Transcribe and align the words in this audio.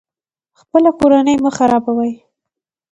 خپله 0.59 0.89
کورنۍ 0.99 1.35
مه 1.43 1.51
خرابوئ 1.57 2.13